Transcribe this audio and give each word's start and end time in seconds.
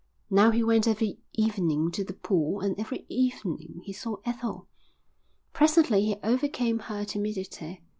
Now 0.31 0.49
he 0.49 0.63
went 0.63 0.87
every 0.87 1.19
evening 1.33 1.91
to 1.91 2.03
the 2.03 2.13
pool 2.15 2.59
and 2.61 2.73
every 2.79 3.05
evening 3.07 3.81
he 3.85 3.93
saw 3.93 4.15
Ethel. 4.25 4.67
Presently 5.53 6.03
he 6.05 6.15
overcame 6.23 6.79
her 6.79 7.05
timidity. 7.05 7.83